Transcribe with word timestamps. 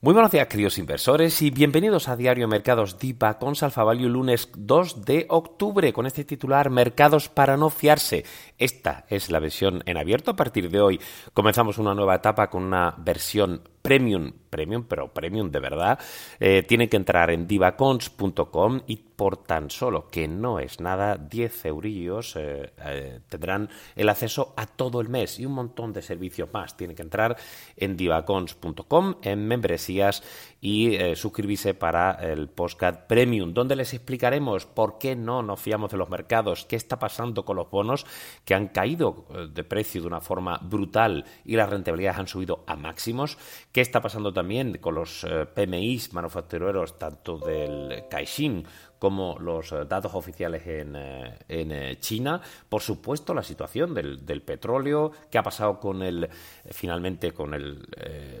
Muy 0.00 0.14
buenos 0.14 0.30
días, 0.30 0.46
queridos 0.46 0.78
inversores, 0.78 1.42
y 1.42 1.50
bienvenidos 1.50 2.08
a 2.08 2.14
Diario 2.14 2.46
Mercados 2.46 3.00
DIPA 3.00 3.40
con 3.40 3.56
Salfa 3.56 3.82
Value 3.82 4.08
lunes 4.08 4.48
2 4.56 5.04
de 5.04 5.26
octubre 5.28 5.92
con 5.92 6.06
este 6.06 6.24
titular 6.24 6.70
Mercados 6.70 7.28
para 7.28 7.56
no 7.56 7.68
fiarse. 7.68 8.24
Esta 8.58 9.06
es 9.08 9.28
la 9.28 9.40
versión 9.40 9.82
en 9.86 9.96
abierto. 9.96 10.30
A 10.30 10.36
partir 10.36 10.70
de 10.70 10.80
hoy 10.80 11.00
comenzamos 11.34 11.78
una 11.78 11.96
nueva 11.96 12.14
etapa 12.14 12.48
con 12.48 12.62
una 12.62 12.94
versión 12.96 13.62
premium, 13.82 14.34
premium, 14.48 14.84
pero 14.88 15.08
premium 15.12 15.50
de 15.50 15.60
verdad. 15.60 15.98
Eh, 16.40 16.62
tienen 16.66 16.88
que 16.88 16.96
entrar 16.96 17.30
en 17.30 17.46
divacons.com 17.46 18.80
y 18.86 18.96
por 19.18 19.36
tan 19.36 19.68
solo, 19.68 20.10
que 20.10 20.28
no 20.28 20.60
es 20.60 20.78
nada, 20.78 21.16
10 21.16 21.64
eurillos 21.64 22.36
eh, 22.36 22.72
eh, 22.84 23.18
tendrán 23.28 23.68
el 23.96 24.08
acceso 24.10 24.54
a 24.56 24.66
todo 24.66 25.00
el 25.00 25.08
mes 25.08 25.40
y 25.40 25.44
un 25.44 25.54
montón 25.54 25.92
de 25.92 26.02
servicios 26.02 26.48
más. 26.52 26.76
Tienen 26.76 26.94
que 26.94 27.02
entrar 27.02 27.36
en 27.76 27.96
divacons.com, 27.96 29.16
en 29.22 29.44
membresías 29.48 30.22
y 30.60 30.94
eh, 30.94 31.16
suscribirse 31.16 31.74
para 31.74 32.12
el 32.12 32.48
podcast 32.48 33.08
Premium, 33.08 33.52
donde 33.52 33.74
les 33.74 33.92
explicaremos 33.92 34.66
por 34.66 34.98
qué 34.98 35.16
no 35.16 35.42
nos 35.42 35.60
fiamos 35.60 35.90
de 35.90 35.96
los 35.96 36.08
mercados, 36.08 36.64
qué 36.64 36.76
está 36.76 37.00
pasando 37.00 37.44
con 37.44 37.56
los 37.56 37.68
bonos 37.68 38.06
que 38.44 38.54
han 38.54 38.68
caído 38.68 39.26
de 39.52 39.64
precio 39.64 40.00
de 40.00 40.06
una 40.06 40.20
forma 40.20 40.60
brutal 40.62 41.24
y 41.44 41.56
las 41.56 41.68
rentabilidades 41.68 42.20
han 42.20 42.28
subido 42.28 42.62
a 42.68 42.76
máximos, 42.76 43.36
qué 43.72 43.80
está 43.80 44.00
pasando 44.00 44.30
también 44.38 44.78
con 44.78 44.94
los 44.94 45.26
PMIs 45.54 46.12
manufactureros 46.12 46.98
tanto 46.98 47.38
del 47.38 48.04
Caixin 48.08 48.64
como 48.98 49.38
los 49.38 49.72
eh, 49.72 49.84
datos 49.88 50.14
oficiales 50.14 50.66
en, 50.66 50.96
eh, 50.96 51.38
eh, 51.48 51.96
China. 52.00 52.40
Por 52.68 52.82
supuesto, 52.82 53.32
la 53.34 53.42
situación 53.42 53.94
del, 53.94 54.42
petróleo, 54.42 55.12
qué 55.30 55.38
ha 55.38 55.42
pasado 55.42 55.78
con 55.78 56.02
el, 56.02 56.28
finalmente, 56.70 57.32
con 57.32 57.54
el, 57.54 57.86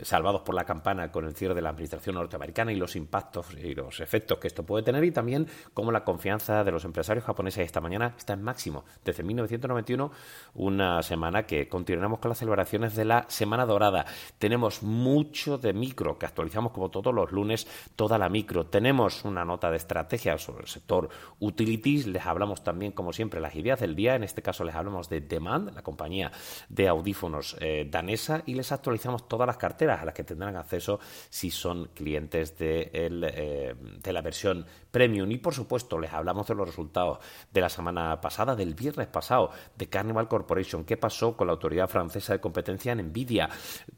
salvados 0.02 0.42
por 0.42 0.54
la 0.54 0.64
campana, 0.64 1.10
con 1.10 1.26
el 1.26 1.34
cierre 1.34 1.54
de 1.54 1.62
la 1.62 1.70
administración 1.70 2.14
norteamericana 2.16 2.72
y 2.72 2.76
los 2.76 2.96
impactos 2.96 3.46
y 3.54 3.74
los 3.74 4.00
efectos 4.00 4.38
que 4.38 4.48
esto 4.48 4.64
puede 4.64 4.84
tener, 4.84 5.04
y 5.04 5.10
también 5.10 5.46
cómo 5.74 5.92
la 5.92 6.04
confianza 6.04 6.64
de 6.64 6.72
los 6.72 6.84
empresarios 6.84 7.24
japoneses 7.24 7.64
esta 7.64 7.80
mañana 7.80 8.14
está 8.16 8.34
en 8.34 8.42
máximo. 8.42 8.84
Desde 9.04 9.22
1991, 9.22 10.10
una 10.54 11.02
semana 11.02 11.44
que 11.44 11.68
continuaremos 11.68 12.20
con 12.20 12.30
las 12.30 12.38
celebraciones 12.38 12.94
de 12.94 13.04
la 13.04 13.26
Semana 13.28 13.66
Dorada. 13.66 14.06
Tenemos 14.38 14.82
mucho 14.82 15.58
de 15.58 15.72
micro, 15.88 16.18
que 16.18 16.26
actualizamos 16.26 16.72
como 16.72 16.90
todos 16.90 17.14
los 17.14 17.32
lunes, 17.32 17.66
toda 17.96 18.18
la 18.18 18.28
micro. 18.28 18.66
Tenemos 18.66 19.24
una 19.24 19.44
nota 19.44 19.70
de 19.70 19.78
estrategia 19.78 20.36
sobre 20.36 20.64
el 20.64 20.68
sector 20.68 21.08
utilities. 21.40 22.06
Les 22.06 22.26
hablamos 22.26 22.62
también, 22.62 22.92
como 22.92 23.12
siempre, 23.12 23.40
las 23.40 23.54
ideas 23.54 23.80
del 23.80 23.96
día. 23.96 24.14
En 24.14 24.22
este 24.22 24.42
caso 24.42 24.64
les 24.64 24.74
hablamos 24.74 25.08
de 25.08 25.22
Demand, 25.22 25.74
la 25.74 25.82
compañía 25.82 26.30
de 26.68 26.88
audífonos 26.88 27.56
eh, 27.60 27.86
danesa, 27.90 28.42
y 28.44 28.54
les 28.54 28.70
actualizamos 28.70 29.28
todas 29.28 29.46
las 29.46 29.56
carteras 29.56 30.02
a 30.02 30.04
las 30.04 30.14
que 30.14 30.24
tendrán 30.24 30.56
acceso 30.56 31.00
si 31.30 31.50
son 31.50 31.86
clientes 31.94 32.58
de, 32.58 32.90
eh, 32.92 33.74
de 34.02 34.12
la 34.12 34.20
versión 34.20 34.66
premium. 34.90 35.30
Y 35.30 35.38
por 35.38 35.54
supuesto, 35.54 35.98
les 35.98 36.12
hablamos 36.12 36.46
de 36.46 36.54
los 36.54 36.68
resultados 36.68 37.18
de 37.52 37.60
la 37.60 37.68
semana 37.68 38.20
pasada, 38.20 38.54
del 38.54 38.74
viernes 38.74 39.06
pasado, 39.06 39.50
de 39.76 39.88
Carnival 39.88 40.28
Corporation. 40.28 40.84
¿Qué 40.84 40.96
pasó 40.96 41.36
con 41.36 41.46
la 41.46 41.54
autoridad 41.54 41.88
francesa 41.88 42.34
de 42.34 42.40
competencia 42.40 42.92
en 42.92 43.08
Nvidia? 43.08 43.48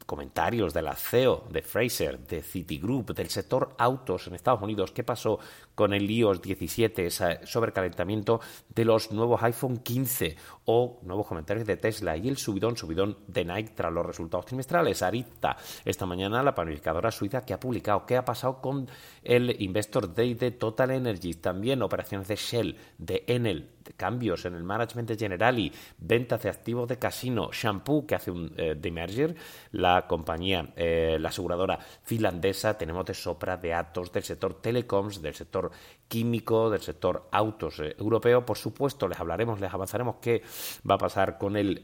Comentarios 0.05 0.73
de 0.73 0.81
la 0.81 0.95
CEO, 0.95 1.45
de 1.49 1.61
Fraser, 1.81 2.19
de 2.27 2.43
Citigroup, 2.43 3.15
del 3.15 3.29
sector 3.29 3.73
autos 3.79 4.27
en 4.27 4.35
Estados 4.35 4.61
Unidos. 4.61 4.91
¿Qué 4.91 5.03
pasó 5.03 5.39
con 5.73 5.93
el 5.93 6.09
iOS 6.11 6.39
17, 6.39 7.07
ese 7.07 7.39
sobrecalentamiento 7.43 8.39
de 8.69 8.85
los 8.85 9.11
nuevos 9.11 9.41
iPhone 9.41 9.77
15 9.77 10.35
o 10.65 10.99
nuevos 11.01 11.25
comentarios 11.25 11.65
de 11.65 11.77
Tesla 11.77 12.15
y 12.17 12.29
el 12.29 12.37
subidón, 12.37 12.77
subidón 12.77 13.17
de 13.27 13.45
Nike 13.45 13.71
tras 13.75 13.91
los 13.91 14.05
resultados 14.05 14.45
trimestrales. 14.45 15.01
Arista, 15.01 15.57
esta 15.83 16.05
mañana 16.05 16.43
la 16.43 16.53
planificadora 16.53 17.09
suiza 17.09 17.43
que 17.43 17.55
ha 17.55 17.59
publicado 17.59 18.05
qué 18.05 18.15
ha 18.15 18.25
pasado 18.25 18.61
con 18.61 18.87
el 19.23 19.59
Investor 19.59 20.13
Day 20.13 20.35
de 20.35 20.51
Total 20.51 20.91
Energy, 20.91 21.33
también 21.33 21.81
operaciones 21.81 22.27
de 22.27 22.35
Shell, 22.35 22.77
de 22.99 23.23
Enel, 23.25 23.71
cambios 24.01 24.45
en 24.45 24.55
el 24.55 24.63
management 24.63 25.09
de 25.09 25.15
Generali, 25.15 25.71
ventas 25.99 26.41
de 26.41 26.49
activos 26.49 26.87
de 26.87 26.97
casino, 26.97 27.51
Shampoo, 27.53 28.07
que 28.07 28.15
hace 28.15 28.31
un 28.31 28.51
eh, 28.57 28.73
demerger, 28.75 29.35
la 29.73 30.07
compañía, 30.07 30.73
eh, 30.75 31.17
la 31.19 31.29
aseguradora 31.29 31.77
finlandesa, 32.01 32.75
tenemos 32.75 33.05
de 33.05 33.13
Sopra, 33.13 33.57
de 33.57 33.75
Atos, 33.75 34.11
del 34.11 34.23
sector 34.23 34.59
telecoms, 34.59 35.21
del 35.21 35.35
sector 35.35 35.69
químico, 36.07 36.71
del 36.71 36.81
sector 36.81 37.29
autos 37.31 37.79
eh, 37.79 37.95
europeo. 37.99 38.43
Por 38.43 38.57
supuesto, 38.57 39.07
les 39.07 39.19
hablaremos, 39.19 39.59
les 39.59 39.71
avanzaremos 39.71 40.15
qué 40.19 40.41
va 40.89 40.95
a 40.95 40.97
pasar 40.97 41.37
con 41.37 41.55
el 41.55 41.83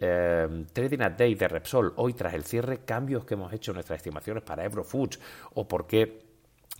Trading 0.73 1.01
at 1.01 1.17
Day 1.19 1.35
de 1.35 1.47
Repsol 1.47 1.93
hoy 1.97 2.13
tras 2.13 2.33
el 2.33 2.43
cierre, 2.45 2.79
cambios 2.79 3.25
que 3.25 3.35
hemos 3.35 3.53
hecho 3.53 3.69
en 3.69 3.75
nuestras 3.75 3.97
estimaciones 3.97 4.41
para 4.41 4.65
Eurofoods 4.65 5.19
o 5.53 5.67
por 5.67 5.85
qué 5.85 6.26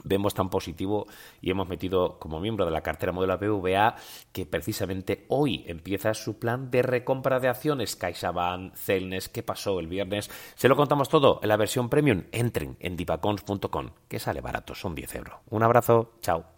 vemos 0.04 0.34
tan 0.34 0.50
positivo 0.50 1.08
y 1.42 1.52
hemos 1.52 1.68
metido 1.68 2.20
como 2.20 2.40
miembro 2.40 2.66
de 2.66 2.72
la 2.72 2.82
cartera 2.82 3.12
modelo 3.12 3.38
BVA 3.38 3.96
que 4.32 4.46
precisamente 4.46 5.26
hoy 5.30 5.64
empieza 5.68 6.14
su 6.14 6.40
plan 6.40 6.72
de 6.72 6.82
recompra 6.82 7.40
de 7.40 7.50
acciones 7.50 7.96
CaixaBank, 7.96 8.76
Celnes, 8.76 9.30
¿qué 9.30 9.44
pasó 9.44 9.80
el 9.80 9.88
viernes? 9.88 10.30
Se 10.56 10.68
lo 10.68 10.76
contamos 10.76 11.10
todo 11.10 11.40
en 11.42 11.50
la 11.50 11.58
versión 11.58 11.90
premium. 11.90 12.24
Entren 12.32 12.78
en 12.80 12.96
divacons.com, 12.96 13.90
que 14.08 14.20
sale 14.20 14.42
barato, 14.42 14.76
son 14.76 14.96
10 14.96 15.16
euros. 15.16 15.36
Un 15.50 15.64
abrazo, 15.64 16.14
chao. 16.22 16.57